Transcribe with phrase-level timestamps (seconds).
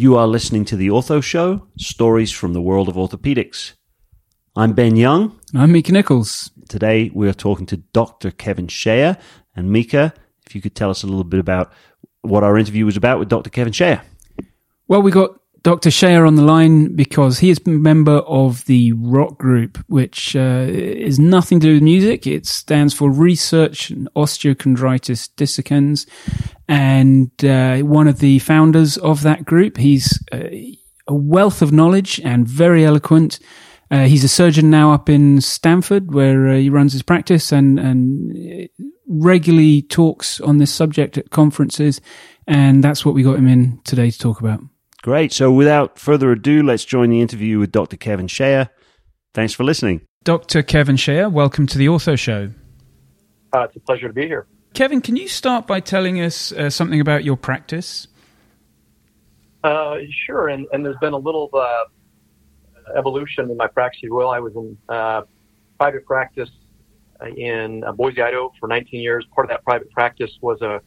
[0.00, 3.74] You are listening to The Ortho Show Stories from the World of Orthopedics.
[4.56, 5.38] I'm Ben Young.
[5.54, 6.50] I'm Mika Nichols.
[6.70, 8.30] Today we are talking to Dr.
[8.30, 9.16] Kevin Shea.
[9.54, 10.14] And Mika,
[10.46, 11.70] if you could tell us a little bit about
[12.22, 13.50] what our interview was about with Dr.
[13.50, 14.00] Kevin Shea.
[14.88, 15.90] Well, we got Dr.
[15.90, 20.66] Shea on the line because he is a member of the ROCK group, which uh,
[20.68, 22.26] is nothing to do with music.
[22.26, 26.06] It stands for Research and Osteochondritis Dissecans,
[26.68, 29.76] and uh, one of the founders of that group.
[29.76, 30.48] He's uh,
[31.06, 33.38] a wealth of knowledge and very eloquent.
[33.90, 37.78] Uh, he's a surgeon now up in Stanford where uh, he runs his practice and
[37.78, 38.68] and
[39.10, 42.00] regularly talks on this subject at conferences.
[42.46, 44.60] And that's what we got him in today to talk about.
[45.02, 45.32] Great.
[45.32, 47.96] So without further ado, let's join the interview with Dr.
[47.96, 48.68] Kevin Shea.
[49.32, 50.02] Thanks for listening.
[50.24, 50.62] Dr.
[50.62, 52.50] Kevin Shea, welcome to the Ortho Show.
[53.54, 54.46] Uh, it's a pleasure to be here.
[54.74, 58.08] Kevin, can you start by telling us uh, something about your practice?
[59.64, 60.48] Uh, sure.
[60.48, 61.84] And, and, there's been a little uh,
[62.96, 64.20] evolution in my practice, if you.
[64.20, 65.22] I was in uh,
[65.78, 66.50] private practice
[67.36, 69.26] in uh, Boise, Idaho for 19 years.
[69.34, 70.80] Part of that private practice was a,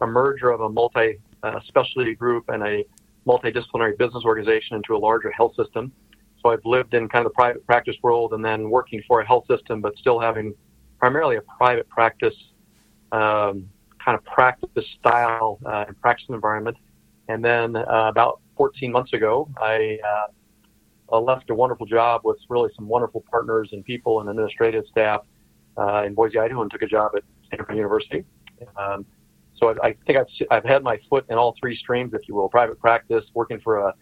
[0.00, 1.20] a merger of a multi
[1.66, 2.84] specialty group and a
[3.26, 5.92] multidisciplinary business organization into a larger health system.
[6.42, 9.26] So I've lived in kind of the private practice world and then working for a
[9.26, 10.54] health system, but still having
[10.98, 12.34] primarily a private practice
[13.12, 13.68] um,
[14.02, 16.76] kind of practice style uh, and practice environment.
[17.28, 19.98] And then uh, about 14 months ago, I
[21.12, 25.22] uh, left a wonderful job with really some wonderful partners and people and administrative staff
[25.76, 28.24] uh, in Boise, Idaho, and took a job at Stanford University.
[28.76, 29.04] Um,
[29.60, 32.34] so I, I think I've, I've had my foot in all three streams, if you
[32.34, 33.94] will, private practice, working for a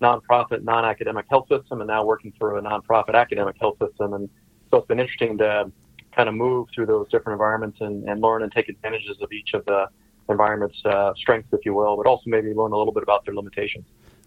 [0.00, 4.12] nonprofit, non-academic health system, and now working for a nonprofit academic health system.
[4.12, 4.28] And
[4.70, 5.72] so it's been interesting to
[6.14, 9.54] kind of move through those different environments and, and learn and take advantages of each
[9.54, 9.88] of the
[10.28, 13.34] environment's uh, strengths, if you will, but also maybe learn a little bit about their
[13.34, 13.86] limitations.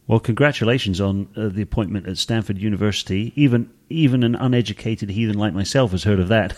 [0.09, 3.31] Well, congratulations on uh, the appointment at Stanford University.
[3.35, 6.57] Even even an uneducated heathen like myself has heard of that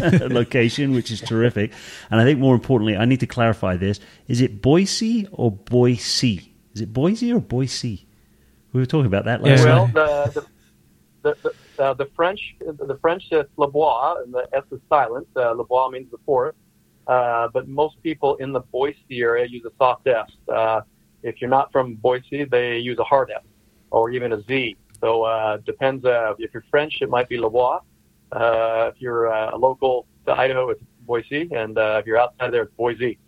[0.30, 1.74] location, which is terrific.
[2.10, 6.54] And I think more importantly, I need to clarify this: is it Boise or Boise?
[6.72, 8.08] Is it Boise or Boise?
[8.72, 9.58] We were talking about that last.
[9.58, 9.64] Yeah.
[9.66, 10.46] Well, the
[11.20, 15.28] the, the, uh, the French the French is Le Bois, and the S is silent.
[15.36, 16.56] Uh, Le Bois means the forest,
[17.06, 20.30] uh, but most people in the Boise area use a soft S.
[21.26, 23.42] If you're not from Boise, they use a hard F
[23.90, 24.76] or even a Z.
[25.00, 26.04] So uh, depends.
[26.04, 27.80] Uh, if you're French, it might be Le Bois.
[28.32, 32.62] Uh, if you're uh, local to Idaho, it's Boise, and uh, if you're outside there,
[32.62, 33.18] it's Boise.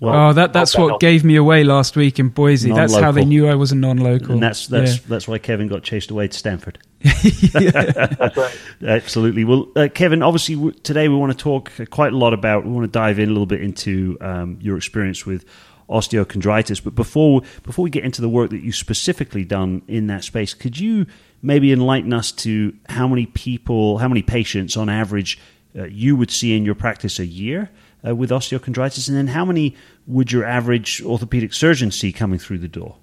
[0.00, 2.68] Well, oh, that that's what gave me away last week in Boise.
[2.68, 2.88] Non-local.
[2.88, 4.32] That's how they knew I was a non-local.
[4.32, 5.02] And that's that's yeah.
[5.08, 6.78] that's why Kevin got chased away to Stanford.
[7.00, 8.58] that's right.
[8.86, 9.44] Absolutely.
[9.44, 12.64] Well, uh, Kevin, obviously w- today we want to talk quite a lot about.
[12.64, 15.44] We want to dive in a little bit into um, your experience with
[15.88, 16.82] osteochondritis.
[16.82, 20.54] But before before we get into the work that you specifically done in that space,
[20.54, 21.06] could you
[21.42, 25.38] maybe enlighten us to how many people, how many patients on average
[25.78, 27.70] uh, you would see in your practice a year
[28.06, 29.76] uh, with osteochondritis, and then how many
[30.06, 32.96] would your average orthopedic surgeon see coming through the door?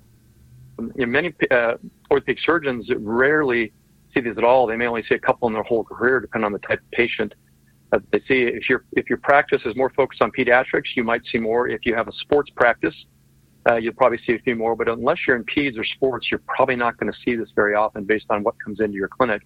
[0.96, 1.76] Yeah, many uh,
[2.12, 3.72] orthopedic surgeons rarely
[4.14, 4.68] see these at all.
[4.68, 6.92] They may only see a couple in their whole career, depending on the type of
[6.92, 7.34] patient.
[7.92, 11.22] Uh, they see if your if your practice is more focused on pediatrics, you might
[11.32, 11.68] see more.
[11.68, 12.96] If you have a sports practice,
[13.70, 14.76] uh, you'll probably see a few more.
[14.76, 17.76] But unless you're in peds or sports, you're probably not going to see this very
[17.76, 19.44] often based on what comes into your clinic.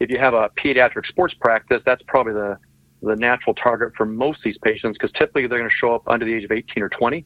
[0.00, 2.58] If you have a pediatric sports practice, that's probably the
[3.02, 6.02] the natural target for most of these patients because typically they're going to show up
[6.06, 7.24] under the age of 18 or 20,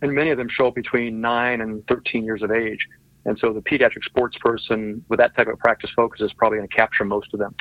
[0.00, 2.86] and many of them show up between 9 and 13 years of age.
[3.26, 6.68] And so the pediatric sports person with that type of practice focus is probably going
[6.68, 7.54] to capture most of them.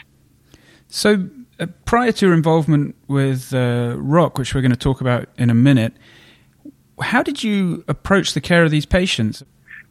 [0.90, 1.30] So
[1.60, 5.50] uh, prior to your involvement with uh, ROCK, which we're going to talk about in
[5.50, 5.94] a minute,
[7.02, 9.44] how did you approach the care of these patients?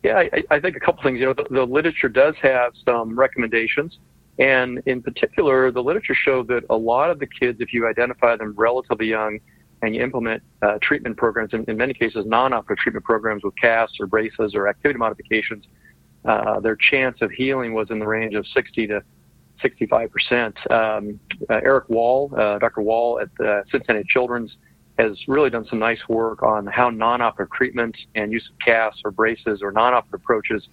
[0.03, 1.19] Yeah, I, I think a couple things.
[1.19, 3.99] You know, the, the, literature does have some recommendations,
[4.39, 8.37] and in particular, the literature showed that a lot of the kids, if you identify
[8.37, 9.39] them relatively young
[9.83, 13.97] and you implement uh, treatment programs, in, in, many cases non-operative treatment programs with casts
[14.01, 15.65] or braces or activity modifications,
[16.25, 19.03] uh, their chance of healing was in the range of 60 to
[19.63, 20.71] 65%.
[20.71, 22.83] Um, uh, Eric Wall, uh, Dr.
[22.83, 24.57] Wall at the Cincinnati Children's,
[24.99, 29.11] has really done some nice work on how non-operative treatment and use of casts or
[29.11, 30.69] braces or non-operative approaches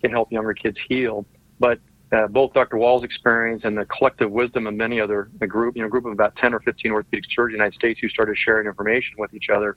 [0.00, 1.24] can help younger kids heal.
[1.60, 1.78] But
[2.10, 2.76] uh, both Dr.
[2.76, 6.12] Wall's experience and the collective wisdom of many other the group, you know, group of
[6.12, 9.32] about 10 or 15 orthopedic surgeons in the United States who started sharing information with
[9.34, 9.76] each other.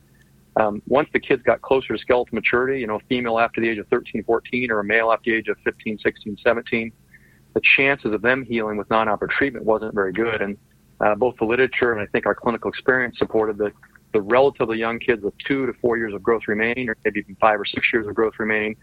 [0.56, 3.70] Um, once the kids got closer to skeletal maturity, you know, a female after the
[3.70, 6.92] age of 13, 14, or a male after the age of 15, 16, 17,
[7.54, 10.42] the chances of them healing with non-operative treatment wasn't very good.
[10.42, 10.58] And
[11.00, 13.74] uh, both the literature and I think our clinical experience supported that
[14.14, 17.36] the relatively young kids with two to four years of growth remaining, or maybe even
[17.36, 18.76] five or six years of growth remaining,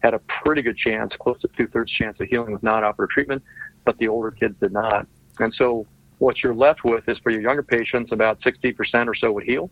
[0.00, 3.42] had a pretty good chance, close to two thirds chance of healing with non-operative treatment,
[3.84, 5.06] but the older kids did not.
[5.38, 5.86] And so
[6.18, 9.70] what you're left with is for your younger patients, about 60% or so would heal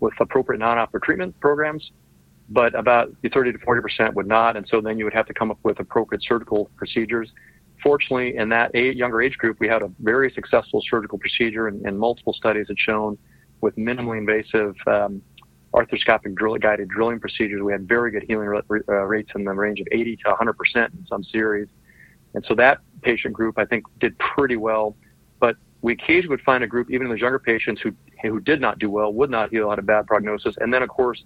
[0.00, 1.90] with appropriate non-operative treatment programs,
[2.48, 4.56] but about 30 to 40% would not.
[4.56, 7.30] And so then you would have to come up with appropriate surgical procedures.
[7.82, 11.98] Fortunately, in that younger age group, we had a very successful surgical procedure, and, and
[11.98, 13.16] multiple studies had shown
[13.60, 15.22] with minimally invasive um,
[15.74, 19.80] arthroscopic drill, guided drilling procedures, we had very good healing uh, rates in the range
[19.80, 21.68] of 80 to 100 percent in some series.
[22.34, 24.96] And so that patient group, I think, did pretty well.
[25.40, 27.92] But we occasionally would find a group, even in those younger patients who
[28.22, 30.56] who did not do well, would not heal, had a bad prognosis.
[30.58, 31.22] And then, of course,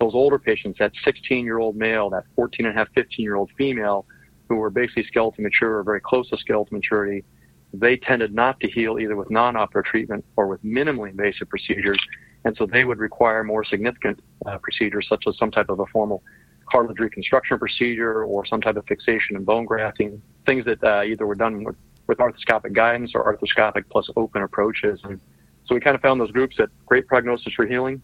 [0.00, 3.34] those older patients, that 16 year old male, that 14 and a half, 15 year
[3.34, 4.06] old female,
[4.48, 7.24] who were basically skeletal mature or very close to skeletal maturity,
[7.72, 11.98] they tended not to heal either with non-operative treatment or with minimally invasive procedures.
[12.44, 15.86] And so they would require more significant uh, procedures, such as some type of a
[15.86, 16.22] formal
[16.70, 21.26] cartilage reconstruction procedure or some type of fixation and bone grafting, things that uh, either
[21.26, 25.00] were done with, with arthroscopic guidance or arthroscopic plus open approaches.
[25.04, 25.20] And
[25.66, 28.00] so we kind of found those groups that great prognosis for healing,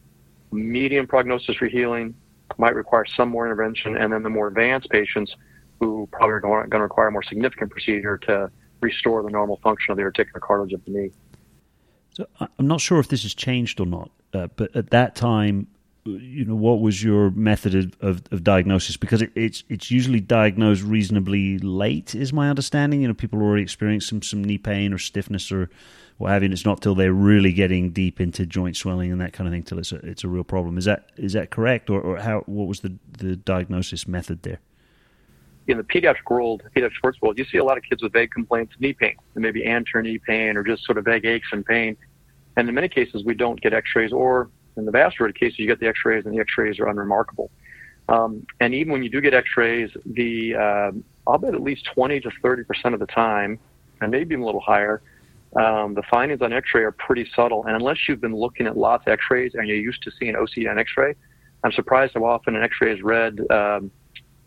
[0.53, 2.15] medium prognosis for healing,
[2.59, 5.35] might require some more intervention, and then the more advanced patients
[5.81, 8.51] who probably are going to require a more significant procedure to
[8.81, 11.11] restore the normal function of the articular cartilage of the knee.
[12.11, 15.67] So I'm not sure if this has changed or not, uh, but at that time,
[16.05, 18.97] you know, what was your method of, of, diagnosis?
[18.97, 23.01] Because it, it's it's usually diagnosed reasonably late, is my understanding.
[23.01, 25.71] You know, people already experience some some knee pain or stiffness or
[26.19, 26.47] what have you.
[26.47, 29.53] And it's not till they're really getting deep into joint swelling and that kind of
[29.53, 30.77] thing till it's a, it's a real problem.
[30.77, 32.41] Is that is that correct, or, or how?
[32.47, 34.61] What was the the diagnosis method there?
[35.67, 38.31] In the pediatric world, pediatric sports world, you see a lot of kids with vague
[38.31, 41.49] complaints of knee pain, and maybe anterior knee pain or just sort of vague aches
[41.53, 41.97] and pain.
[42.57, 45.59] And in many cases, we don't get x-rays, or in the vast majority of cases,
[45.59, 47.51] you get the x-rays, and the x-rays are unremarkable.
[48.09, 50.93] Um, and even when you do get x-rays, the, uh,
[51.27, 53.59] I'll bet at least 20 to 30% of the time,
[54.01, 55.01] and maybe even a little higher,
[55.57, 57.65] um, the findings on x-ray are pretty subtle.
[57.65, 60.71] And unless you've been looking at lots of x-rays and you're used to seeing OCD
[60.71, 61.15] on x-ray,
[61.63, 63.91] I'm surprised how often an x-ray is read um,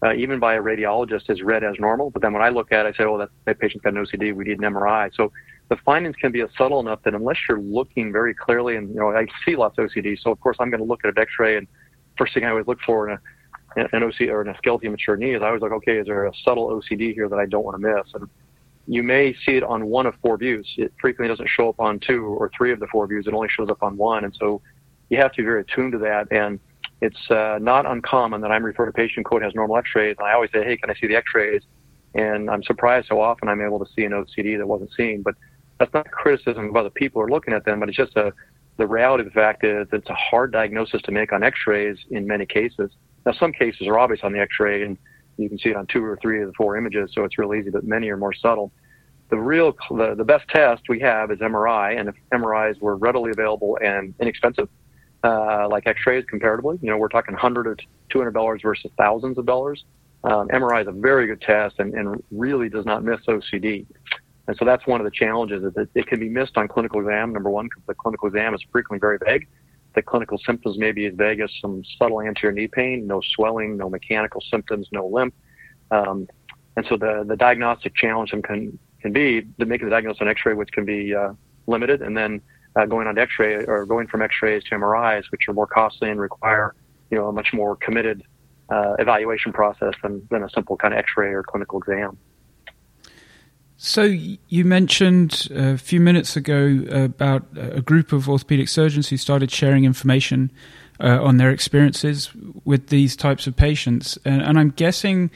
[0.03, 2.09] uh, even by a radiologist, is read as normal.
[2.09, 4.05] But then when I look at it, I say, oh, that, that patient's got an
[4.05, 4.33] OCD.
[4.33, 5.09] We need an MRI.
[5.15, 5.31] So
[5.69, 9.09] the findings can be subtle enough that unless you're looking very clearly, and you know,
[9.09, 11.57] I see lots of OCD, so of course I'm going to look at an X-ray,
[11.57, 11.67] and
[12.17, 15.17] first thing I always look for in a, an OCD or in a skeletal mature
[15.17, 17.63] knee is I always like, okay, is there a subtle OCD here that I don't
[17.63, 18.13] want to miss?
[18.13, 18.29] And
[18.87, 20.67] you may see it on one of four views.
[20.77, 23.27] It frequently doesn't show up on two or three of the four views.
[23.27, 24.61] It only shows up on one, and so
[25.09, 26.31] you have to be very attuned to that.
[26.31, 26.59] And
[27.01, 30.33] it's uh, not uncommon that I'm referred a patient code has normal X-rays, and I
[30.33, 31.61] always say, "Hey, can I see the X-rays?"
[32.15, 35.21] And I'm surprised how often I'm able to see an OCD that wasn't seen.
[35.21, 35.35] But
[35.79, 38.33] that's not criticism of other people who are looking at them, but it's just a
[38.77, 42.27] the reality of the fact is it's a hard diagnosis to make on X-rays in
[42.27, 42.91] many cases.
[43.25, 44.97] Now, some cases are obvious on the X-ray, and
[45.37, 47.53] you can see it on two or three of the four images, so it's real
[47.53, 47.69] easy.
[47.71, 48.71] But many are more subtle.
[49.29, 53.31] The real, the, the best test we have is MRI, and if MRIs were readily
[53.31, 54.69] available and inexpensive,
[55.23, 56.77] uh, like X-rays comparatively.
[56.81, 57.75] You know, we're talking hundred or
[58.09, 59.83] two hundred dollars versus thousands of dollars.
[60.23, 63.85] Um, MRI is a very good test and, and really does not miss OCD.
[64.47, 66.99] And so that's one of the challenges is that it can be missed on clinical
[67.01, 67.33] exam.
[67.33, 69.47] Number one, because the clinical exam is frequently very vague.
[69.95, 73.77] The clinical symptoms may be as vague as some subtle anterior knee pain, no swelling,
[73.77, 75.33] no mechanical symptoms, no limp.
[75.91, 76.27] Um,
[76.75, 80.53] and so the, the diagnostic challenge can, can be to make the diagnosis on X-ray,
[80.53, 81.33] which can be uh,
[81.65, 82.41] limited, and then
[82.77, 86.19] uh, going on X-ray or going from X-rays to MRIs, which are more costly and
[86.19, 86.75] require
[87.09, 88.23] you know a much more committed
[88.69, 92.17] uh, evaluation process than, than a simple kind of X-ray or clinical exam.
[93.79, 99.51] So you mentioned a few minutes ago about a group of orthopedic surgeons who started
[99.51, 100.51] sharing information
[100.99, 102.31] uh, on their experiences
[102.65, 105.29] with these types of patients, and, and I'm guessing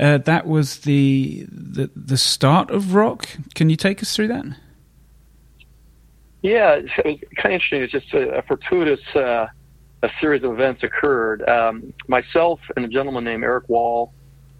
[0.00, 3.28] uh, that was the, the the start of Rock.
[3.54, 4.44] Can you take us through that?
[6.44, 7.82] Yeah, it was kind of interesting.
[7.82, 9.46] It's just a, a fortuitous uh,
[10.02, 11.42] a series of events occurred.
[11.48, 14.12] Um, myself and a gentleman named Eric Wall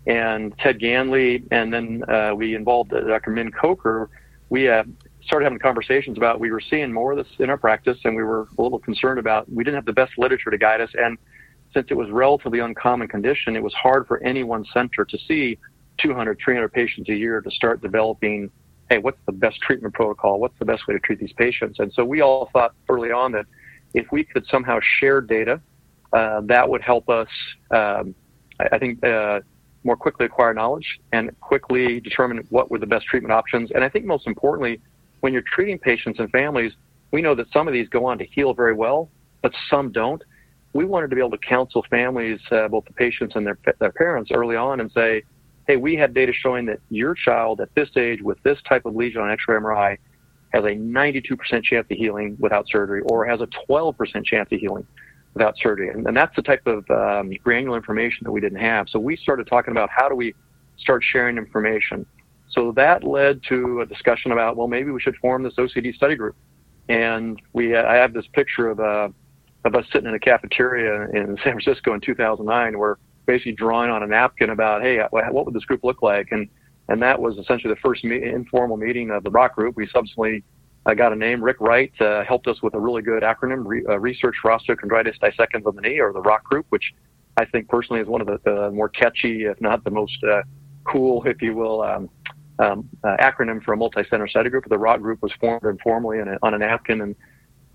[0.06, 3.30] and Ted Ganley, and then uh, we involved Dr.
[3.32, 4.08] Min Kocher.
[4.48, 4.84] We uh,
[5.26, 8.22] started having conversations about we were seeing more of this in our practice, and we
[8.22, 11.18] were a little concerned about we didn't have the best literature to guide us, and
[11.74, 15.58] since it was relatively uncommon condition, it was hard for any one center to see
[15.98, 18.50] 200, 300 patients a year to start developing
[18.90, 20.38] hey, what's the best treatment protocol?
[20.38, 21.78] What's the best way to treat these patients?
[21.78, 23.46] And so we all thought early on that
[23.94, 25.60] if we could somehow share data,
[26.12, 27.28] uh, that would help us,
[27.70, 28.14] um,
[28.60, 29.40] I, I, think, uh,
[29.84, 33.70] more quickly acquire knowledge and quickly determine what were the best treatment options.
[33.70, 34.80] And I think most importantly,
[35.20, 36.72] when you're treating patients and families,
[37.10, 39.10] we know that some of these go on to heal very well,
[39.42, 40.22] but some don't.
[40.72, 43.92] we wanted to be able to counsel families, uh, both the patients and their, their
[43.92, 45.22] parents early on and say,
[45.66, 48.94] hey, we have data showing that your child at this age with this type of
[48.94, 49.98] lesion on X-ray MRI
[50.52, 54.86] has a 92% chance of healing without surgery or has a 12% chance of healing
[55.34, 55.88] without surgery.
[55.88, 58.88] And, and that's the type of um, granular information that we didn't have.
[58.88, 60.34] So we started talking about how do we
[60.76, 62.06] start sharing information.
[62.50, 66.14] So that led to a discussion about, well, maybe we should form this OCD study
[66.14, 66.36] group.
[66.88, 69.08] And we, I have this picture of, uh,
[69.64, 74.02] of us sitting in a cafeteria in San Francisco in 2009 where basically drawing on
[74.02, 76.28] a napkin about, hey, what would this group look like?
[76.30, 76.48] And
[76.88, 79.76] and that was essentially the first me- informal meeting of the Rock Group.
[79.76, 80.44] We subsequently
[80.86, 81.42] uh, got a name.
[81.42, 85.18] Rick Wright uh, helped us with a really good acronym, re- uh, Research for Osteochondritis
[85.18, 86.92] Dissecans of the Knee, or the Rock Group, which
[87.36, 90.42] I think personally is one of the, the more catchy, if not the most uh,
[90.84, 92.10] cool, if you will, um,
[92.58, 94.68] um, uh, acronym for a multi-center study group.
[94.68, 97.16] The Rock Group was formed informally a, on a napkin in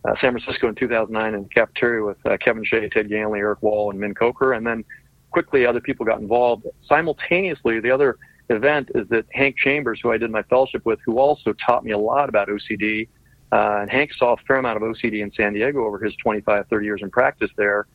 [0.05, 3.89] uh, San Francisco in 2009 in the cafeteria with Kevin Shea, Ted Ganley, Eric Wall,
[3.89, 4.85] and Min Kocher, and then
[5.31, 6.65] quickly other people got involved.
[6.87, 8.17] Simultaneously, the other
[8.49, 11.91] event is that Hank Chambers, who I did my fellowship with, who also taught me
[11.91, 13.07] a lot about OCD,
[13.51, 16.65] uh, and Hank saw a fair amount of OCD in San Diego over his 25,
[16.69, 17.87] 30 years in practice there.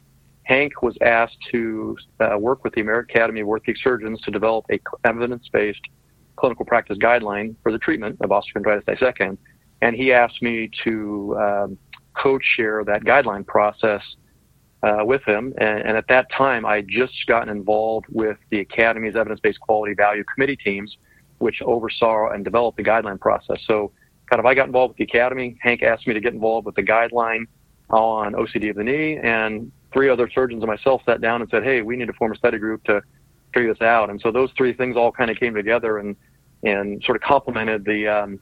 [0.45, 4.67] Hank was asked to uh, work with the American Academy of Orthopedic Surgeons to develop
[4.71, 5.81] a evidence-based
[6.37, 9.39] clinical practice guideline for the treatment of osteochondritis dissecans.
[9.81, 11.79] And he asked me to um,
[12.15, 14.03] co-chair that guideline process
[14.85, 15.55] uh, with him.
[15.59, 19.95] And, and, at that time, I had just gotten involved with the Academy's evidence-based quality
[19.95, 20.97] value committee teams,
[21.39, 23.61] which oversaw and developed the guideline process.
[23.67, 23.93] So,
[24.29, 25.57] kind of, I got involved with the Academy.
[25.61, 27.47] Hank asked me to get involved with the guideline
[27.91, 31.65] on OCD of the knee, and three other surgeons and myself sat down and said,
[31.65, 33.01] "Hey, we need to form a study group to
[33.55, 36.15] figure this out." And so those three things all kind of came together and
[36.63, 38.41] and sort of complemented the um,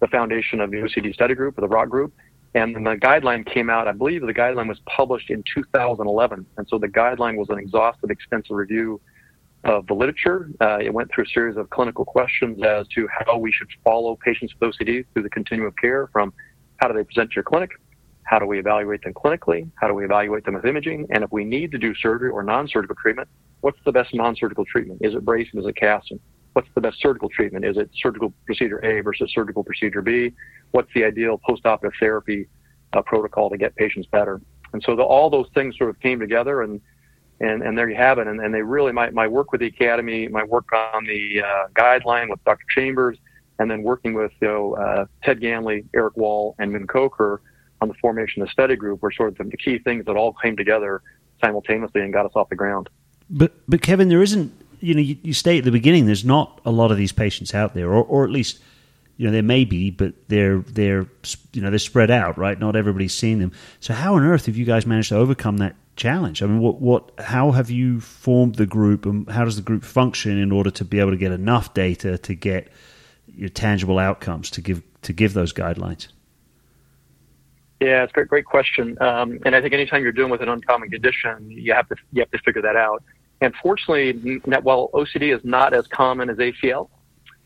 [0.00, 2.12] the foundation of the OCD study group or the ROCK group.
[2.54, 6.46] And then the guideline came out, I believe the guideline was published in 2011.
[6.56, 9.00] And so the guideline was an exhaustive, extensive review
[9.64, 10.50] of the literature.
[10.60, 14.16] Uh, it went through a series of clinical questions as to how we should follow
[14.24, 16.32] patients with OCD through the continuum of care from
[16.76, 17.70] how do they present to your clinic,
[18.22, 21.32] how do we evaluate them clinically, how do we evaluate them with imaging, and if
[21.32, 23.28] we need to do surgery or non-surgical treatment,
[23.60, 25.00] what's the best non-surgical treatment?
[25.02, 25.60] Is it bracing?
[25.60, 26.20] Is it casting?
[26.58, 27.64] What's the best surgical treatment?
[27.64, 30.32] Is it surgical procedure A versus surgical procedure B?
[30.72, 32.48] what's the ideal post-operative therapy
[32.92, 34.40] uh, protocol to get patients better.
[34.72, 36.80] And so the, all those things sort of came together, and
[37.40, 38.26] and, and there you have it.
[38.26, 41.68] And, and they really my, my work with the academy, my work on the uh,
[41.72, 42.64] guideline with Dr.
[42.74, 43.16] Chambers,
[43.60, 47.38] and then working with you know uh, Ted Ganley, Eric Wall, and Min Kocher
[47.80, 50.34] on the formation of the study group were sort of the key things that all
[50.42, 51.00] came together
[51.40, 52.90] simultaneously and got us off the ground.
[53.30, 56.70] But but Kevin, there isn't you know you, you at the beginning there's not a
[56.70, 58.60] lot of these patients out there, or, or at least
[59.16, 61.06] you know there may be, but they're they're
[61.52, 62.58] you know they're spread out, right?
[62.58, 63.52] Not everybody's seen them.
[63.80, 66.42] So how on earth have you guys managed to overcome that challenge?
[66.42, 69.84] I mean, what what how have you formed the group, and how does the group
[69.84, 72.72] function in order to be able to get enough data to get
[73.26, 76.08] your tangible outcomes to give to give those guidelines?
[77.80, 79.00] Yeah, it's a great, great question.
[79.00, 82.22] Um, and I think anytime you're dealing with an uncommon condition, you have to you
[82.22, 83.02] have to figure that out.
[83.40, 86.88] And fortunately, while OCD is not as common as ACL,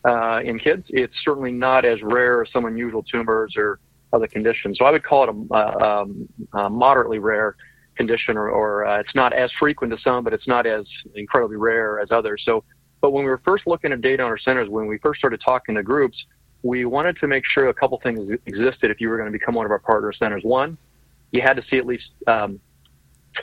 [0.04, 0.84] uh, in kids.
[0.88, 3.78] It's certainly not as rare as some unusual tumors or
[4.12, 4.78] other conditions.
[4.78, 7.56] So I would call it a, uh, um, a moderately rare
[7.96, 10.84] condition, or, or uh, it's not as frequent as some, but it's not as
[11.14, 12.42] incredibly rare as others.
[12.44, 12.64] So,
[13.00, 15.40] but when we were first looking at data on our centers, when we first started
[15.44, 16.16] talking to groups,
[16.62, 19.54] we wanted to make sure a couple things existed if you were going to become
[19.54, 20.42] one of our partner centers.
[20.44, 20.78] One,
[21.32, 22.60] you had to see at least um,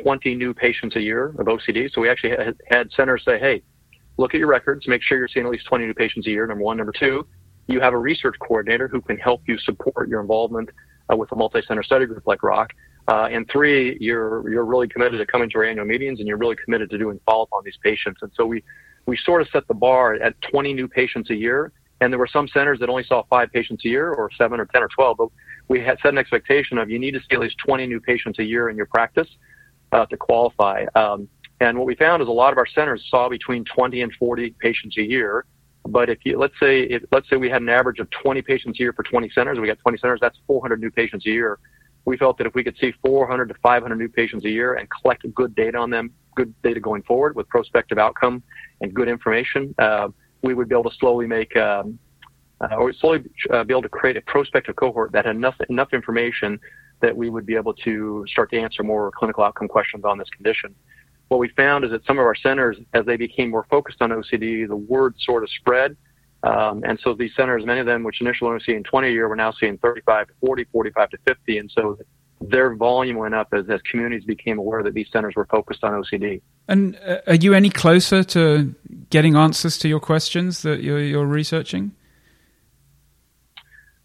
[0.04, 1.92] 20 new patients a year of OCD.
[1.92, 2.36] So we actually
[2.70, 3.62] had, centers say, hey,
[4.18, 6.46] look at your records, make sure you're seeing at least 20 new patients a year,
[6.48, 6.78] number one.
[6.78, 7.26] Number two,
[7.68, 10.70] you have a research coordinator who can help you support your involvement
[11.12, 12.72] uh, with a multi-center study group like ROCK.
[13.08, 16.38] Uh, and three, you're you're really committed to coming to our annual meetings, and you're
[16.38, 18.20] really committed to doing follow-up on these patients.
[18.22, 18.64] And so we
[19.08, 21.72] we sort of set the bar at 20 new patients a year.
[22.02, 24.66] And there were some centers that only saw five patients a year, or seven, or
[24.68, 25.18] 10, or 12.
[25.18, 25.30] But
[25.68, 28.40] we had set an expectation of you need to see at least 20 new patients
[28.40, 29.28] a year in your practice
[29.92, 30.86] uh, to qualify.
[30.96, 31.28] Um,
[31.62, 34.56] and what we found is a lot of our centers saw between 20 and 40
[34.60, 35.46] patients a year.
[35.86, 38.80] But if you let's say if, let's say we had an average of 20 patients
[38.80, 40.20] a year for 20 centers, we got 20 centers.
[40.22, 41.60] That's 400 new patients a year.
[42.06, 44.88] We felt that if we could see 400 to 500 new patients a year and
[44.90, 48.42] collect good data on them, good data going forward with prospective outcome
[48.82, 50.10] and good information, uh,
[50.42, 52.00] we would be able to slowly make um,
[52.62, 55.94] uh, or slowly uh, be able to create a prospective cohort that had enough enough
[55.94, 56.60] information
[57.02, 60.30] that we would be able to start to answer more clinical outcome questions on this
[60.30, 60.76] condition
[61.30, 64.10] what we found is that some of our centers, as they became more focused on
[64.10, 65.96] OCD, the word sort of spread.
[66.42, 69.30] Um, and so these centers, many of them, which initially only seeing 20 a year,
[69.30, 71.58] we're now seeing 35 to 40, 45 to 50.
[71.60, 71.98] And so
[72.42, 75.92] their volume went up as, as communities became aware that these centers were focused on
[75.92, 76.42] OCD.
[76.68, 78.74] And uh, are you any closer to
[79.10, 81.92] getting answers to your questions that you're, you're researching?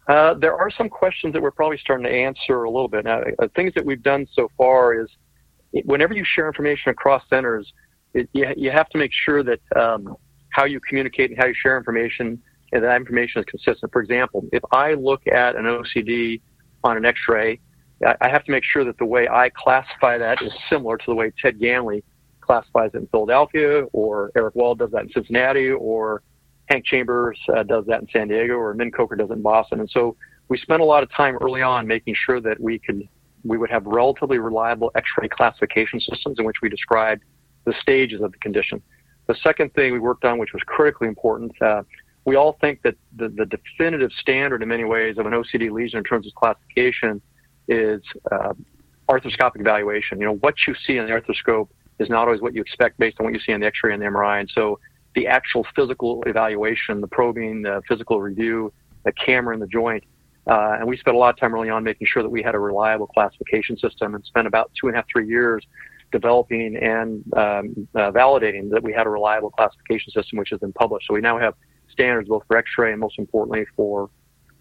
[0.07, 3.05] Uh, there are some questions that we're probably starting to answer a little bit.
[3.05, 5.07] Now, uh, things that we've done so far is
[5.83, 7.71] whenever you share information across centers,
[8.13, 10.15] it, you, you, have to make sure that um,
[10.51, 13.91] how you communicate and how you share information and that information is consistent.
[13.91, 16.41] For example, if I look at an OCD
[16.83, 17.59] on an X-ray,
[18.05, 21.15] I have to make sure that the way I classify that is similar to the
[21.15, 22.03] way Ted Ganley
[22.41, 26.21] classifies it in Philadelphia, or Eric Wall does that in Cincinnati, or
[26.67, 29.79] Hank Chambers uh, does that in San Diego, or Min Kocher does it in Boston.
[29.79, 30.15] And so
[30.47, 33.07] we spent a lot of time early on making sure that we could
[33.43, 37.23] we would have relatively reliable X-ray classification systems in which we described
[37.65, 38.81] the stages of the condition.
[39.27, 41.83] The second thing we worked on, which was critically important, uh,
[42.25, 45.99] we all think that the, the, definitive standard in many ways of an OCD lesion
[45.99, 47.21] in terms of classification
[47.67, 48.53] is uh,
[49.09, 50.19] arthroscopic evaluation.
[50.19, 51.69] You know, what you see in the arthroscope
[51.99, 54.01] is not always what you expect based on what you see in the X-ray and
[54.01, 54.39] the MRI.
[54.39, 54.79] And so
[55.15, 58.71] the actual physical evaluation, the probing, the physical review,
[59.03, 60.03] the camera in the joint,
[60.47, 62.53] uh, and we spent a lot of time early on making sure that we had
[62.53, 65.65] a reliable classification system and spent about two and a half, three years
[66.11, 70.73] developing and um, uh, validating that we had a reliable classification system, which has been
[70.73, 71.07] published.
[71.07, 71.55] So we now have
[71.89, 74.09] standards both for X-ray and most importantly for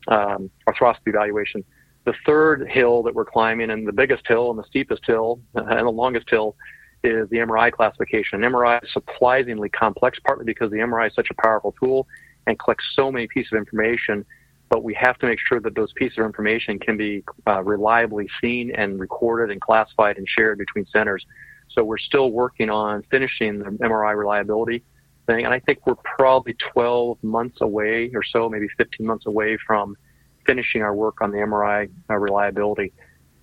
[0.09, 1.63] um, arthroscopy evaluation.
[2.05, 5.87] The third hill that we're climbing, and the biggest hill, and the steepest hill, and
[5.87, 6.57] the longest hill,
[7.05, 8.43] is the MRI classification.
[8.43, 12.07] And MRI is surprisingly complex, partly because the MRI is such a powerful tool
[12.47, 14.25] and collects so many pieces of information.
[14.71, 18.29] But we have to make sure that those pieces of information can be uh, reliably
[18.41, 21.25] seen and recorded and classified and shared between centers.
[21.71, 24.83] So we're still working on finishing the MRI reliability
[25.27, 29.59] thing, and I think we're probably 12 months away or so, maybe 15 months away
[29.67, 29.97] from
[30.47, 32.93] finishing our work on the MRI uh, reliability.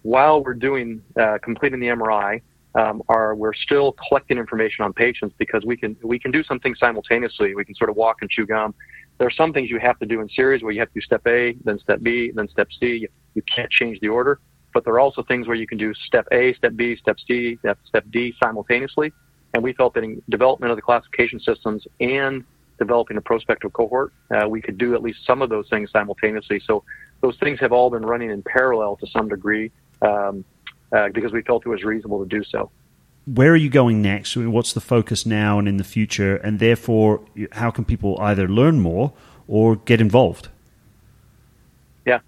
[0.04, 2.42] While we're doing uh, completing the MRI,
[2.76, 6.60] um, are we're still collecting information on patients because we can we can do some
[6.60, 7.56] things simultaneously.
[7.56, 8.74] We can sort of walk and chew gum.
[9.18, 11.02] There are some things you have to do in series where you have to do
[11.02, 12.98] step A, then step B, then step C.
[12.98, 14.40] You, you can't change the order.
[14.74, 17.58] But there are also things where you can do step A, step B, step C,
[17.60, 19.12] step, step D simultaneously.
[19.54, 22.46] And we felt that in development of the classification systems and
[22.80, 26.62] developing a prospective cohort, uh, we could do at least some of those things simultaneously.
[26.66, 26.84] So
[27.22, 30.46] those things have all been running in parallel to some degree um,
[30.92, 32.72] uh, because we felt it was reasonable to do so.
[33.26, 34.36] Where are you going next?
[34.36, 36.38] What's the focus now and in the future?
[36.38, 39.14] And therefore, how can people either learn more
[39.48, 40.50] or get involved?
[42.06, 42.20] Yeah.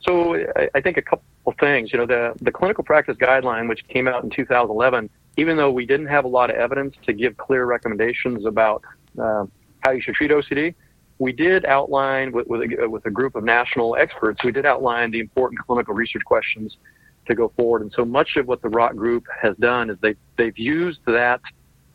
[0.00, 1.22] So I, I think a couple
[1.60, 1.92] things.
[1.92, 5.86] You know, the, the clinical practice guideline, which came out in 2011, even though we
[5.86, 8.82] didn't have a lot of evidence to give clear recommendations about
[9.22, 9.46] uh,
[9.80, 10.74] how you should treat OCD,
[11.18, 15.12] we did outline with, with a, with a group of national experts, we did outline
[15.12, 16.76] the important clinical research questions
[17.26, 17.82] to go forward.
[17.82, 21.40] And so much of what the rock group has done is they, they've used that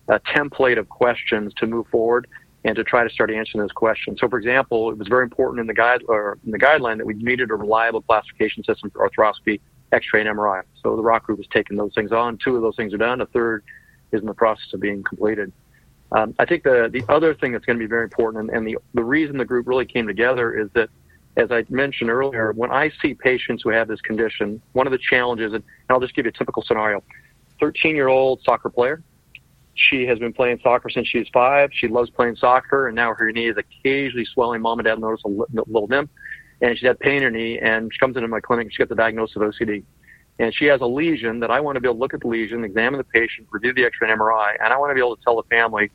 [0.10, 2.28] uh, template of questions to move forward
[2.64, 4.20] and to try to start answering those questions.
[4.20, 7.06] So, for example, it was very important in the guide or in the guideline that
[7.06, 9.60] we needed a reliable classification system for arthroscopy,
[9.92, 10.64] X-ray, and MRI.
[10.84, 12.38] So the rock group has taken those things on.
[12.38, 13.22] Two of those things are done.
[13.22, 13.64] A third
[14.12, 15.52] is in the process of being completed.
[16.12, 18.68] Um, I think the the other thing that's going to be very important, and, and
[18.68, 20.90] the the reason the group really came together is that,
[21.38, 25.00] as I mentioned earlier, when I see patients who have this condition, one of the
[25.00, 27.04] challenges, and I'll just give you a typical scenario:
[27.60, 29.02] 13 year old soccer player
[29.78, 31.70] she has been playing soccer since she was five.
[31.72, 34.62] She loves playing soccer, and now her knee is occasionally swelling.
[34.62, 36.10] Mom and dad notice a little limp,
[36.62, 37.60] and she's had pain in her knee.
[37.60, 38.66] And she comes into my clinic.
[38.66, 39.84] and She gets the diagnosis of OCD,
[40.40, 42.28] and she has a lesion that I want to be able to look at the
[42.28, 45.16] lesion, examine the patient, review the X-ray and MRI, and I want to be able
[45.16, 45.92] to tell the family,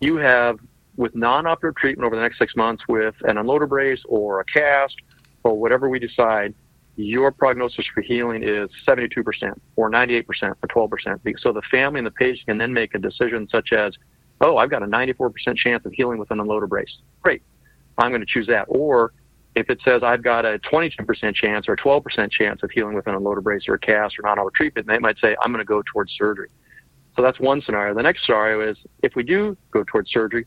[0.00, 0.58] you have
[0.96, 4.94] with non-operative treatment over the next six months with an unloader brace or a cast
[5.42, 6.54] or whatever we decide,
[6.96, 10.24] your prognosis for healing is 72% or 98%
[10.62, 11.40] or 12%.
[11.40, 13.94] So the family and the patient can then make a decision such as,
[14.40, 16.96] oh, I've got a 94% chance of healing with an unloader brace.
[17.22, 17.42] Great.
[17.98, 18.66] I'm going to choose that.
[18.68, 19.12] Or
[19.56, 23.06] if it says I've got a 22% chance or a 12% chance of healing with
[23.06, 25.68] an unloader brace or a cast or non-auto treatment, they might say, I'm going to
[25.68, 26.48] go towards surgery.
[27.16, 27.94] So that's one scenario.
[27.94, 30.46] The next scenario is if we do go towards surgery,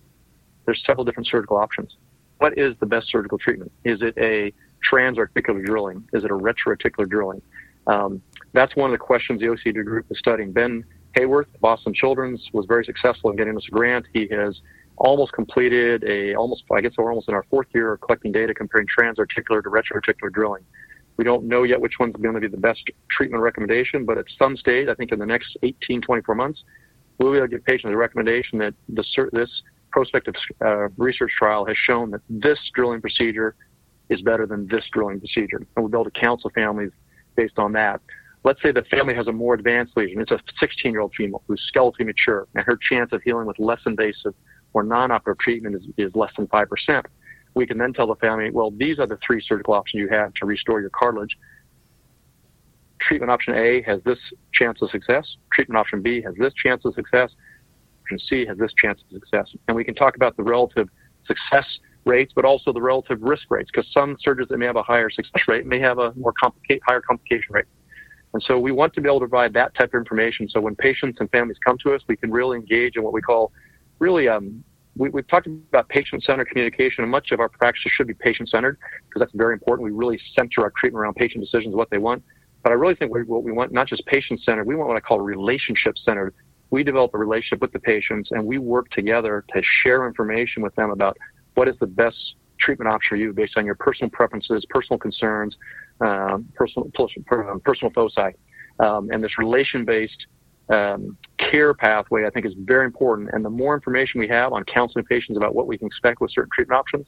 [0.67, 1.95] there's several different surgical options.
[2.37, 3.71] What is the best surgical treatment?
[3.83, 4.53] Is it a
[4.91, 6.07] transarticular drilling?
[6.13, 7.41] Is it a retroarticular drilling?
[7.87, 8.21] Um,
[8.53, 10.51] that's one of the questions the OCD group is studying.
[10.51, 10.83] Ben
[11.15, 14.05] Heyworth, Boston Children's, was very successful in getting us a grant.
[14.13, 14.59] He has
[14.97, 18.53] almost completed a almost I guess we're almost in our fourth year of collecting data
[18.53, 20.63] comparing transarticular to retroarticular drilling.
[21.15, 24.25] We don't know yet which one's going to be the best treatment recommendation, but at
[24.37, 26.63] some stage, I think in the next 18, 24 months,
[27.17, 29.17] we'll be able to give patients a recommendation that this
[29.97, 33.55] prospective uh, research trial has shown that this drilling procedure
[34.09, 35.57] is better than this drilling procedure.
[35.57, 36.91] And we'll be able to counsel families
[37.35, 37.99] based on that.
[38.43, 40.21] let's say the family has a more advanced lesion.
[40.21, 43.57] It's a 16 year old female who's skeletally mature, and her chance of healing with
[43.57, 44.35] less invasive
[44.73, 47.05] or non operative treatment is, is less than 5%.
[47.55, 50.31] We can then tell the family, well, these are the three surgical options you have
[50.35, 51.35] to restore your cartilage.
[52.99, 54.19] Treatment option A has this
[54.53, 55.25] chance of success.
[55.51, 57.31] Treatment option B has this chance of success.
[58.07, 59.53] Option C has this chance of success.
[59.67, 60.87] And we can talk about the relative
[61.25, 61.65] success
[62.05, 65.09] rates, but also the relative risk rates, because some surgeons that may have a higher
[65.09, 67.65] success rate may have a more complicate, higher complication rate.
[68.33, 70.47] And so we want to be able to provide that type of information.
[70.47, 73.21] So when patients and families come to us, we can really engage in what we
[73.21, 73.51] call
[73.99, 74.63] really, um,
[74.95, 79.19] we, have talked about patient-centered communication, and much of our practice should be patient-centered because
[79.19, 79.83] that's very important.
[79.83, 82.23] We really center our treatment around patient decisions, what they want.
[82.63, 85.19] But I really think what we want, not just patient-centered, we want what I call
[85.19, 86.33] relationship-centered.
[86.69, 90.75] We develop a relationship with the patients, and we work together to share information with
[90.75, 91.17] them about
[91.55, 95.55] what is the best treatment option for you based on your personal preferences, personal concerns,
[96.01, 98.35] um, personal personal foci,
[98.79, 100.27] um, and this relation-based
[100.69, 103.29] um, care pathway I think is very important.
[103.31, 106.31] And the more information we have on counseling patients about what we can expect with
[106.31, 107.07] certain treatment options,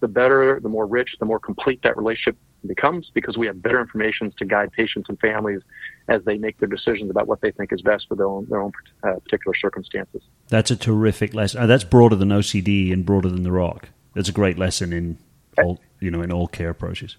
[0.00, 2.36] the better, the more rich, the more complete that relationship
[2.66, 5.60] becomes because we have better information to guide patients and families
[6.08, 8.60] as they make their decisions about what they think is best for their own, their
[8.60, 10.22] own uh, particular circumstances.
[10.48, 11.62] That's a terrific lesson.
[11.62, 13.88] Uh, that's broader than OCD and broader than the Rock.
[14.14, 15.18] That's a great lesson in
[15.58, 17.16] all, you know, in all care approaches.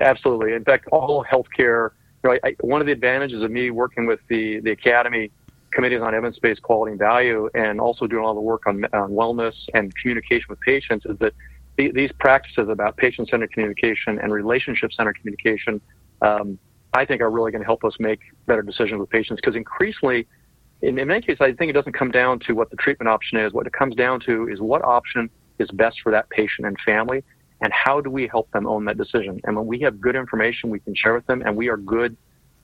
[0.00, 0.52] Absolutely.
[0.52, 1.90] In fact, all healthcare.
[2.22, 5.30] You know, I, one of the advantages of me working with the the academy
[5.74, 9.54] committees on evidence-based quality and value, and also doing all the work on, on wellness
[9.74, 11.34] and communication with patients, is that
[11.76, 15.80] the, these practices about patient-centered communication and relationship-centered communication,
[16.22, 16.58] um,
[16.92, 19.40] I think, are really going to help us make better decisions with patients.
[19.40, 20.26] Because increasingly,
[20.82, 23.38] in, in many cases, I think it doesn't come down to what the treatment option
[23.38, 23.52] is.
[23.52, 27.22] What it comes down to is what option is best for that patient and family
[27.60, 29.40] and how do we help them own that decision?
[29.44, 32.16] And when we have good information we can share with them, and we are good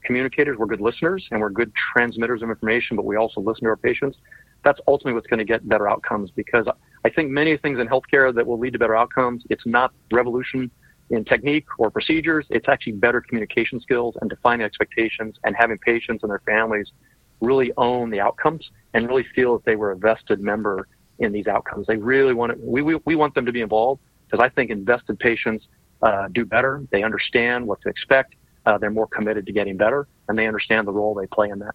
[0.05, 3.71] communicators, we're good listeners, and we're good transmitters of information, but we also listen to
[3.71, 4.19] our patients.
[4.65, 6.67] That's ultimately what's going to get better outcomes because
[7.05, 10.71] I think many things in healthcare that will lead to better outcomes, it's not revolution
[11.11, 12.47] in technique or procedures.
[12.51, 16.93] It's actually better communication skills and defining expectations and having patients and their families
[17.41, 20.87] really own the outcomes and really feel that they were a vested member
[21.19, 21.87] in these outcomes.
[21.87, 22.59] They really want it.
[22.61, 25.67] We, we, we want them to be involved because I think invested patients
[26.03, 26.83] uh, do better.
[26.91, 28.35] They understand what to expect.
[28.67, 31.59] Uh, they're more committed to getting better, and they understand the role they play in
[31.61, 31.75] that.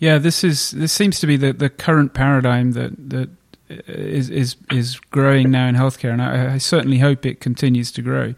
[0.00, 3.28] Yeah, this is this seems to be the, the current paradigm that that
[3.86, 8.02] is is is growing now in healthcare, and I, I certainly hope it continues to
[8.02, 8.34] grow.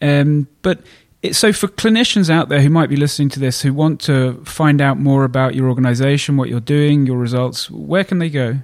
[0.00, 0.80] Um, but
[1.22, 4.44] it, so, for clinicians out there who might be listening to this, who want to
[4.44, 8.58] find out more about your organization, what you're doing, your results, where can they go?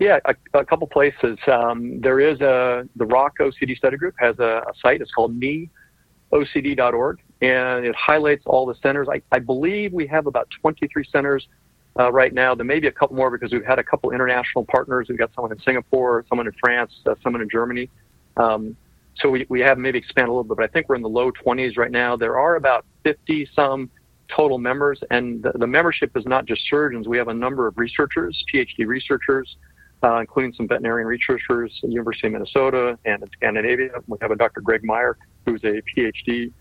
[0.00, 1.38] Yeah, a, a couple places.
[1.46, 5.00] Um, there is a the Rock OCD Study Group has a, a site.
[5.00, 9.06] It's called kneeocd.org, and it highlights all the centers.
[9.10, 11.46] I, I believe we have about 23 centers
[11.98, 12.54] uh, right now.
[12.54, 15.08] There may be a couple more because we've had a couple international partners.
[15.08, 17.90] We've got someone in Singapore, someone in France, uh, someone in Germany.
[18.36, 18.76] Um,
[19.16, 21.08] so we, we have maybe expanded a little bit, but I think we're in the
[21.08, 22.16] low 20s right now.
[22.16, 23.90] There are about 50 some
[24.34, 27.06] total members, and the, the membership is not just surgeons.
[27.06, 29.56] We have a number of researchers, PhD researchers,
[30.02, 33.90] uh, including some veterinarian researchers at the University of Minnesota and in Scandinavia.
[34.06, 34.62] We have a Dr.
[34.62, 36.52] Greg Meyer, who's a PhD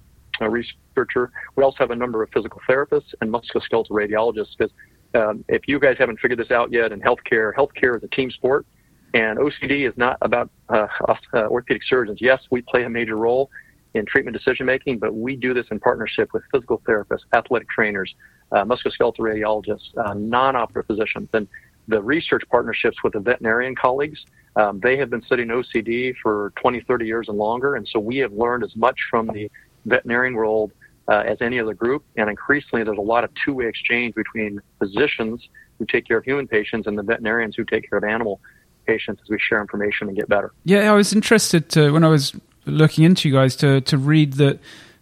[0.41, 1.31] uh, researcher.
[1.55, 4.57] We also have a number of physical therapists and musculoskeletal radiologists.
[4.57, 4.73] Because
[5.13, 8.31] um, if you guys haven't figured this out yet in healthcare, healthcare is a team
[8.31, 8.65] sport.
[9.13, 10.87] And OCD is not about uh,
[11.33, 12.19] uh, orthopedic surgeons.
[12.19, 13.49] Yes, we play a major role
[13.93, 18.13] in treatment decision making, but we do this in partnership with physical therapists, athletic trainers,
[18.51, 21.47] uh, musculoskeletal radiologists, uh, non-operative physicians, and
[21.87, 24.25] the research partnerships with the veterinarian colleagues.
[24.55, 28.17] Um, they have been studying OCD for 20, 30 years and longer, and so we
[28.17, 29.49] have learned as much from the
[29.85, 30.71] veterinarian world
[31.07, 32.03] uh, as any other group.
[32.15, 35.47] And increasingly, there's a lot of two-way exchange between physicians
[35.79, 38.39] who take care of human patients and the veterinarians who take care of animal
[38.85, 40.51] patients as we share information and get better.
[40.65, 42.33] Yeah, I was interested to when I was
[42.65, 44.59] looking into you guys to to read that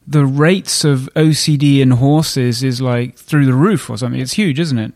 [0.08, 4.20] the rates of OCD in horses is like through the roof or something.
[4.20, 4.94] It's huge, isn't it?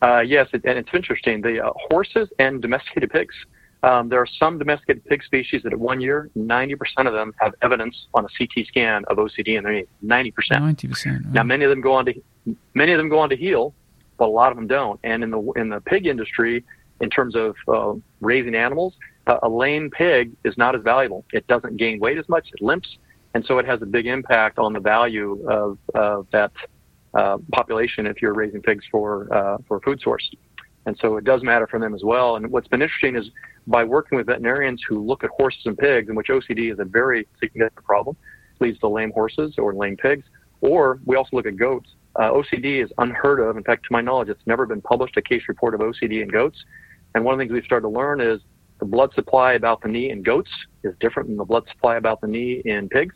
[0.00, 1.40] Uh, yes, it, and it's interesting.
[1.40, 3.34] The uh, horses and domesticated pigs.
[3.82, 6.74] Um, there are some domesticated pig species that at one year, 90%
[7.06, 9.84] of them have evidence on a CT scan of OCD in their knee.
[10.04, 10.32] 90%.
[10.50, 11.06] 90%.
[11.06, 11.32] Right.
[11.32, 12.14] Now, many of them go on to
[12.74, 13.74] many of them go on to heal,
[14.16, 14.98] but a lot of them don't.
[15.04, 16.64] And in the in the pig industry,
[17.00, 18.94] in terms of uh, raising animals,
[19.26, 21.24] uh, a lame pig is not as valuable.
[21.32, 22.48] It doesn't gain weight as much.
[22.52, 22.98] It limps,
[23.34, 26.52] and so it has a big impact on the value of uh, that
[27.14, 30.28] uh, population if you're raising pigs for uh, for a food source.
[30.86, 32.36] And so it does matter for them as well.
[32.36, 33.30] And what's been interesting is
[33.68, 36.84] by working with veterinarians who look at horses and pigs, in which OCD is a
[36.84, 38.16] very significant problem,
[38.60, 40.24] leads to lame horses or lame pigs.
[40.62, 41.90] Or we also look at goats.
[42.16, 43.56] Uh, OCD is unheard of.
[43.56, 46.28] In fact, to my knowledge, it's never been published a case report of OCD in
[46.28, 46.58] goats.
[47.14, 48.40] And one of the things we've started to learn is
[48.80, 50.50] the blood supply about the knee in goats
[50.82, 53.14] is different than the blood supply about the knee in pigs.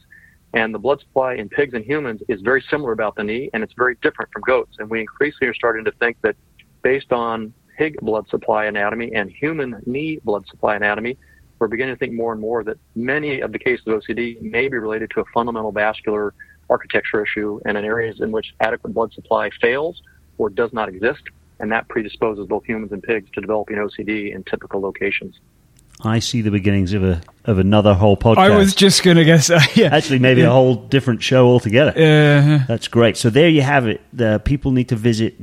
[0.55, 3.63] And the blood supply in pigs and humans is very similar about the knee, and
[3.63, 4.77] it's very different from goats.
[4.79, 6.37] And we increasingly are starting to think that
[6.83, 11.17] based on pig blood supply anatomy and human knee blood supply anatomy,
[11.59, 14.69] we're beginning to think more and more that many of the cases of OCD may
[14.69, 16.35] be related to a fundamental vascular
[16.69, 20.03] architecture issue and in areas in which adequate blood supply fails
[20.39, 21.23] or does not exist.
[21.61, 25.39] And that predisposes both humans and pigs to developing OCD in typical locations.
[26.01, 28.39] I see the beginnings of a of another whole podcast.
[28.39, 29.95] I was just going to guess, uh, yeah.
[29.95, 30.49] Actually, maybe yeah.
[30.49, 31.93] a whole different show altogether.
[32.67, 33.17] That's great.
[33.17, 34.01] So there you have it.
[34.13, 35.41] The people need to visit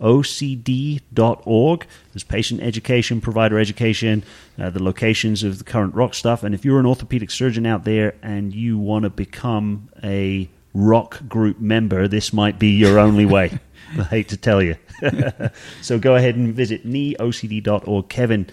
[0.00, 1.86] kneeocd.org.
[2.12, 4.24] There's patient education, provider education,
[4.58, 6.42] uh, the locations of the current rock stuff.
[6.42, 11.26] And if you're an orthopedic surgeon out there and you want to become a rock
[11.28, 13.58] group member, this might be your only way.
[13.98, 14.76] I hate to tell you.
[15.82, 18.08] so go ahead and visit kneeocd.org.
[18.08, 18.48] Kevin,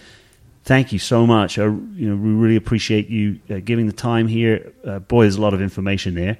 [0.64, 1.58] thank you so much.
[1.58, 4.72] I, you know, we really appreciate you uh, giving the time here.
[4.84, 6.38] Uh, boy, there's a lot of information there.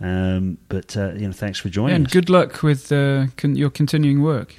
[0.00, 2.12] Um, but uh, you know, thanks for joining and us.
[2.12, 4.56] good luck with uh, con- your continuing work.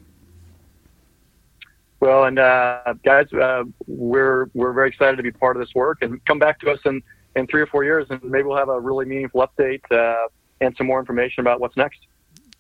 [2.00, 6.00] Well, and uh, guys, uh, we're we're very excited to be part of this work,
[6.02, 7.02] and come back to us in,
[7.36, 10.28] in three or four years, and maybe we'll have a really meaningful update uh,
[10.62, 12.00] and some more information about what's next.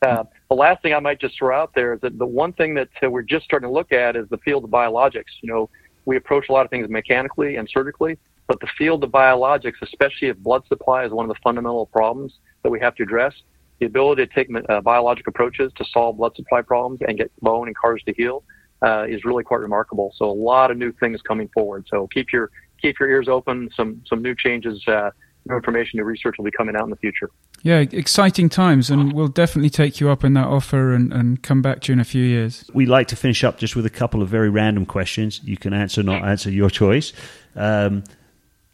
[0.02, 2.76] Uh, the last thing I might just throw out there is that the one thing
[2.76, 5.42] that uh, we're just starting to look at is the field of biologics.
[5.42, 5.70] You know,
[6.06, 10.29] we approach a lot of things mechanically and surgically, but the field of biologics, especially
[10.29, 13.33] if blood supply is one of the fundamental problems that we have to address,
[13.79, 17.67] the ability to take uh, biologic approaches to solve blood supply problems and get bone
[17.67, 18.43] and cartilage to heal
[18.81, 20.13] uh, is really quite remarkable.
[20.15, 21.86] So a lot of new things coming forward.
[21.89, 23.69] So keep your keep your ears open.
[23.75, 25.12] Some some new changes, uh,
[25.45, 27.29] new information, new research will be coming out in the future.
[27.63, 31.63] Yeah, exciting times, and we'll definitely take you up on that offer and, and come
[31.63, 32.69] back to you in a few years.
[32.71, 35.41] We like to finish up just with a couple of very random questions.
[35.43, 37.13] You can answer, not answer, your choice.
[37.55, 38.03] Um,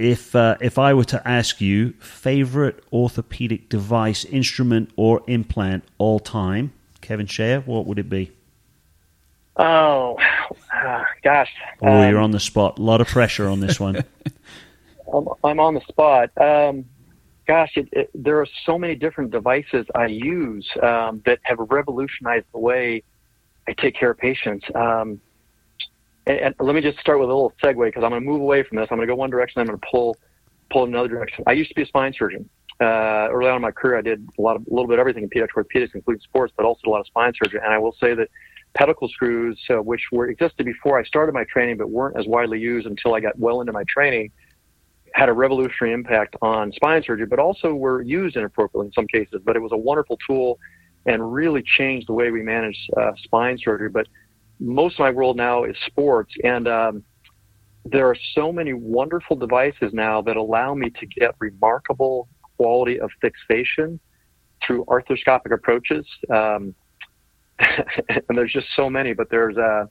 [0.04, 6.20] if uh, if I were to ask you favorite orthopedic device, instrument, or implant all
[6.20, 8.32] time, Kevin Shea, what would it be?
[9.56, 10.18] Oh,
[10.74, 11.50] uh, gosh.
[11.82, 12.80] Oh, Um, you're on the spot.
[12.80, 14.04] A lot of pressure on this one.
[15.14, 16.32] I'm, I'm on the spot.
[16.38, 16.86] Um,
[17.48, 22.48] gosh, it, it, there are so many different devices I use um, that have revolutionized
[22.52, 23.04] the way
[23.68, 24.66] I take care of patients.
[24.74, 25.22] Um,
[26.26, 28.42] and, and let me just start with a little segue because I'm going to move
[28.42, 28.88] away from this.
[28.92, 29.62] I'm going to go one direction.
[29.62, 30.18] I'm going to pull
[30.72, 31.44] pull in another direction.
[31.48, 32.50] I used to be a spine surgeon.
[32.82, 35.00] Uh, early on in my career, I did a lot of a little bit of
[35.00, 37.60] everything in pediatric orthopedics, including sports, but also a lot of spine surgery.
[37.64, 38.30] And I will say that
[38.74, 42.60] pedicle screws, uh, which were existed before I started my training, but weren't as widely
[42.60, 44.32] used until I got well into my training,
[45.14, 49.42] had a revolutionary impact on spine surgery, but also were used inappropriately in some cases.
[49.46, 50.58] But it was a wonderful tool
[51.06, 53.90] and really changed the way we manage uh, spine surgery.
[53.90, 54.08] But
[54.60, 57.04] most of my world now is sports, and um,
[57.86, 63.10] there are so many wonderful devices now that allow me to get remarkable quality of
[63.20, 64.00] fixation
[64.66, 66.06] through arthroscopic approaches.
[66.30, 66.74] Um,
[67.60, 69.86] and there's just so many, but there's uh,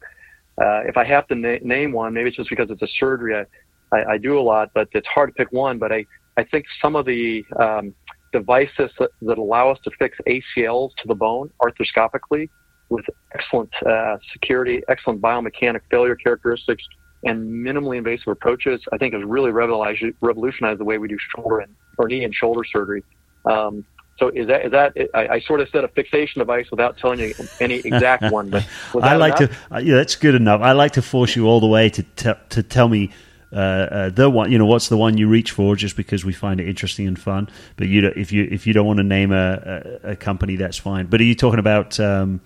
[0.60, 3.34] uh, if I have to na- name one, maybe it's just because it's a surgery
[3.34, 5.78] I, I, I, do a lot, but it's hard to pick one.
[5.78, 6.04] But I,
[6.36, 7.94] I think some of the um,
[8.32, 12.48] devices that, that, allow us to fix ACLs to the bone arthroscopically
[12.92, 16.84] with excellent uh, security, excellent biomechanic failure characteristics,
[17.24, 21.60] and minimally invasive approaches, I think has really revolutionized, revolutionized the way we do shoulder
[21.60, 23.02] and or knee and shoulder surgery.
[23.44, 23.84] Um,
[24.18, 27.18] so is that is that I, I, sort of said a fixation device without telling
[27.18, 28.66] you any exact one, but
[29.02, 29.50] I like enough?
[29.50, 30.60] to uh, yeah, that's good enough.
[30.60, 33.10] I like to force you all the way to te- to tell me
[33.52, 36.32] uh, uh, the one you know what's the one you reach for just because we
[36.32, 37.48] find it interesting and fun.
[37.76, 40.76] But you if you if you don't want to name a, a, a company, that's
[40.76, 41.06] fine.
[41.06, 42.40] But are you talking about um,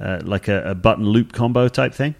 [0.00, 2.14] uh, like a, a, button loop combo type thing?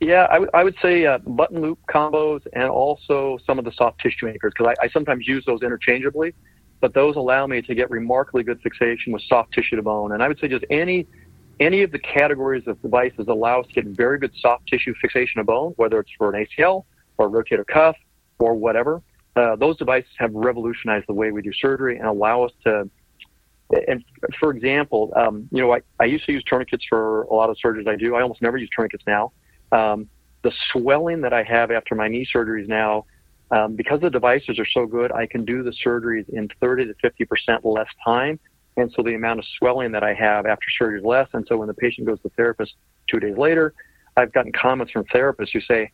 [0.00, 3.72] Yeah, I, w- I would say uh, button loop combos and also some of the
[3.72, 6.34] soft tissue anchors because I, I sometimes use those interchangeably
[6.80, 10.12] but those allow me to get remarkably good fixation with soft tissue to bone.
[10.12, 11.06] And I would say just any
[11.60, 15.40] any of the categories of devices allow us to get very good soft tissue fixation
[15.40, 16.84] of bone, whether it's for an ACL
[17.16, 17.96] or a rotator cuff
[18.38, 19.02] or whatever.
[19.34, 22.88] Uh, those devices have revolutionized the way we do surgery and allow us to.
[23.86, 24.04] And
[24.40, 27.56] for example, um, you know, I, I used to use tourniquets for a lot of
[27.62, 28.14] surgeries I do.
[28.14, 29.32] I almost never use tourniquets now.
[29.72, 30.08] Um,
[30.42, 33.04] the swelling that I have after my knee surgeries now
[33.50, 36.94] um, because the devices are so good, I can do the surgeries in 30 to
[37.00, 38.38] 50 percent less time,
[38.76, 41.28] and so the amount of swelling that I have after surgery is less.
[41.32, 42.74] And so when the patient goes to the therapist
[43.08, 43.74] two days later,
[44.16, 45.90] I've gotten comments from therapists who say,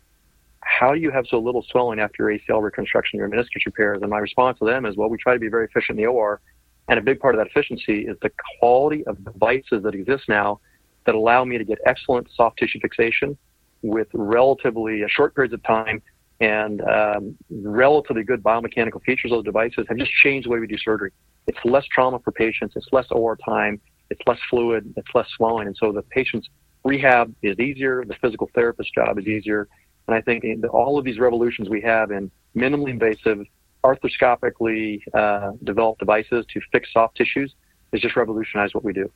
[0.60, 4.00] how do you have so little swelling after your ACL reconstruction, your meniscus repairs?
[4.02, 6.10] And my response to them is, well, we try to be very efficient in the
[6.10, 6.40] OR.
[6.88, 10.61] And a big part of that efficiency is the quality of devices that exist now
[11.07, 13.37] that allow me to get excellent soft tissue fixation
[13.83, 16.03] with relatively short periods of time
[16.40, 19.33] and um, relatively good biomechanical features.
[19.33, 21.11] Of the devices have just changed the way we do surgery.
[21.47, 25.66] It's less trauma for patients, it's less OR time, it's less fluid, it's less swelling,
[25.66, 26.49] and so the patient's
[26.85, 29.68] rehab is easier, the physical therapist job is easier,
[30.07, 33.47] and I think all of these revolutions we have in minimally invasive,
[33.85, 37.55] arthroscopically uh, developed devices to fix soft tissues
[37.92, 39.11] has just revolutionized what we do.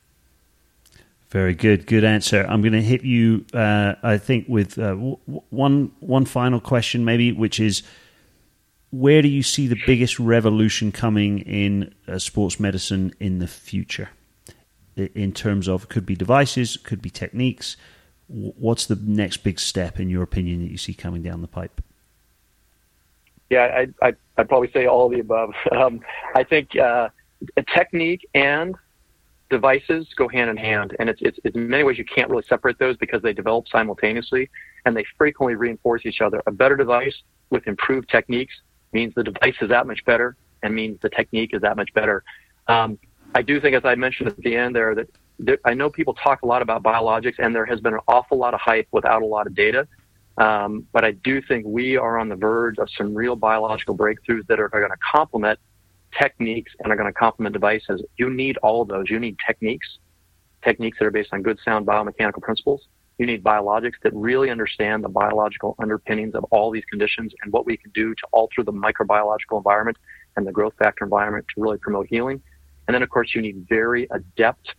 [1.29, 2.45] Very good, good answer.
[2.47, 5.17] I'm going to hit you, uh, I think, with uh, w-
[5.49, 7.83] one one final question, maybe, which is,
[8.91, 14.09] where do you see the biggest revolution coming in uh, sports medicine in the future?
[14.95, 17.77] In terms of could be devices, could be techniques.
[18.27, 21.81] What's the next big step, in your opinion, that you see coming down the pipe?
[23.49, 25.53] Yeah, I, I, would probably say all of the above.
[25.71, 26.01] Um,
[26.35, 27.09] I think uh,
[27.57, 28.75] a technique and
[29.49, 32.43] devices go hand in hand, and it's, it's, it's, in many ways you can't really
[32.47, 34.49] separate those because they develop simultaneously
[34.85, 36.41] and they frequently reinforce each other.
[36.47, 37.15] A better device
[37.49, 38.53] with improved techniques
[38.93, 42.23] means the device is that much better and means the technique is that much better.
[42.67, 42.99] Um,
[43.35, 45.07] I do think, as I mentioned at the end there, that
[45.39, 48.37] there, I know people talk a lot about biologics, and there has been an awful
[48.37, 49.87] lot of hype without a lot of data.
[50.39, 54.47] Um, but I do think we are on the verge of some real biological breakthroughs
[54.47, 55.59] that are, are going to complement
[56.17, 58.01] techniques and are going to complement devices.
[58.17, 59.09] You need all of those.
[59.09, 59.99] You need techniques,
[60.63, 62.87] techniques that are based on good, sound biomechanical principles.
[63.17, 67.65] You need biologics that really understand the biological underpinnings of all these conditions and what
[67.65, 69.97] we can do to alter the microbiological environment
[70.37, 72.41] and the growth factor environment to really promote healing.
[72.87, 74.73] And then, of course, you need very adept,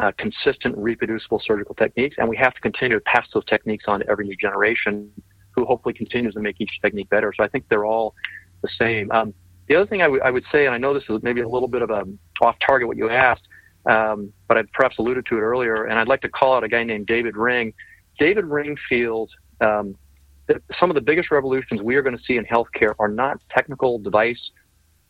[0.00, 2.16] uh, consistent, reproducible surgical techniques.
[2.18, 5.10] And we have to continue to pass those techniques on to every new generation
[5.52, 7.32] who hopefully continues to make each technique better.
[7.36, 8.14] So I think they're all
[8.62, 9.10] the same.
[9.10, 9.34] Um,
[9.68, 11.48] the other thing I, w- I would say, and I know this is maybe a
[11.48, 12.04] little bit of a
[12.40, 13.48] off target what you asked,
[13.86, 16.68] um, but I perhaps alluded to it earlier, and I'd like to call out a
[16.68, 17.74] guy named David Ring.
[18.18, 19.30] David Ring feels
[19.60, 19.96] um,
[20.46, 23.40] that some of the biggest revolutions we are going to see in healthcare are not
[23.50, 24.50] technical device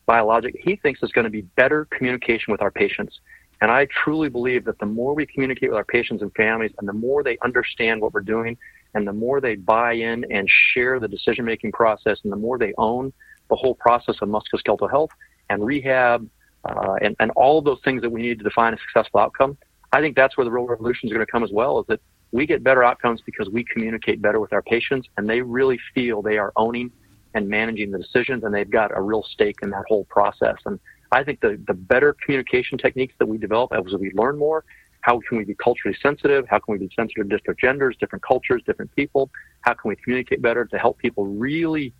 [0.05, 0.55] biologic.
[0.59, 3.19] He thinks it's going to be better communication with our patients.
[3.61, 6.87] And I truly believe that the more we communicate with our patients and families and
[6.87, 8.57] the more they understand what we're doing
[8.93, 12.57] and the more they buy in and share the decision making process and the more
[12.57, 13.11] they own
[13.49, 15.11] the whole process of musculoskeletal health
[15.49, 16.27] and rehab
[16.65, 19.57] uh, and, and all of those things that we need to define a successful outcome.
[19.91, 21.99] I think that's where the real revolution is going to come as well, is that
[22.31, 26.21] we get better outcomes because we communicate better with our patients and they really feel
[26.21, 26.91] they are owning
[27.33, 30.55] and managing the decisions and they've got a real stake in that whole process.
[30.65, 30.79] And
[31.11, 34.63] I think the, the better communication techniques that we develop as we learn more,
[35.01, 36.45] how can we be culturally sensitive?
[36.49, 39.29] How can we be sensitive to different genders, different cultures, different people?
[39.61, 41.93] How can we communicate better to help people really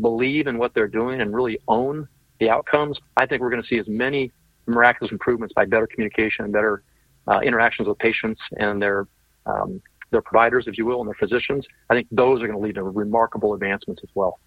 [0.00, 2.08] believe in what they're doing and really own
[2.40, 4.32] the outcomes, I think we're going to see as many
[4.66, 6.82] miraculous improvements by better communication and better
[7.28, 9.06] uh, interactions with patients and their
[9.46, 11.66] um, their providers, if you will, and their physicians.
[11.90, 14.38] I think those are going to lead to remarkable advancements as well.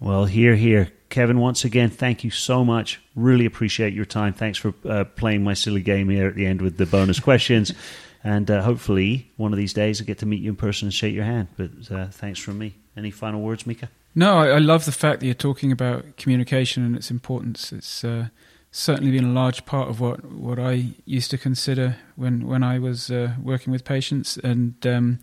[0.00, 1.38] Well, here, here, Kevin.
[1.38, 3.00] Once again, thank you so much.
[3.14, 4.32] Really appreciate your time.
[4.32, 7.72] Thanks for uh, playing my silly game here at the end with the bonus questions.
[8.24, 10.92] And uh, hopefully, one of these days, I get to meet you in person and
[10.92, 11.46] shake your hand.
[11.56, 12.74] But uh, thanks from me.
[12.96, 13.88] Any final words, Mika?
[14.16, 17.72] No, I, I, love the fact that you're talking about communication and its importance.
[17.72, 18.30] It's uh,
[18.72, 22.80] certainly been a large part of what, what I used to consider when, when I
[22.80, 24.38] was uh, working with patients.
[24.38, 25.20] And um,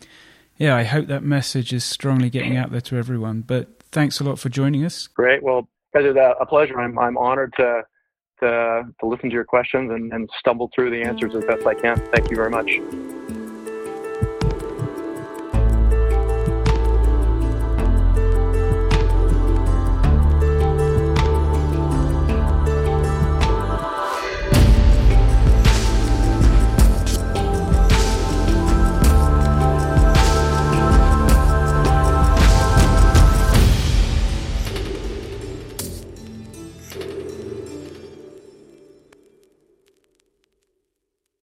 [0.57, 3.41] yeah, I hope that message is strongly getting out there to everyone.
[3.41, 5.07] But thanks a lot for joining us.
[5.07, 5.41] Great.
[5.41, 6.79] Well, it's a pleasure.
[6.79, 7.83] I'm, I'm honored to,
[8.41, 11.75] to, to listen to your questions and, and stumble through the answers as best I
[11.75, 11.97] can.
[12.11, 13.22] Thank you very much.